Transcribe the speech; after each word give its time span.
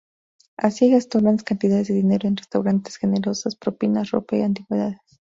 Así, 0.57 0.89
gastó 0.89 1.19
grandes 1.21 1.43
cantidades 1.43 1.89
de 1.89 1.93
dinero 1.93 2.27
en 2.27 2.35
restaurantes, 2.35 2.95
generosas 2.97 3.55
propinas, 3.55 4.09
ropa 4.09 4.35
y 4.35 4.41
antigüedades. 4.41 4.97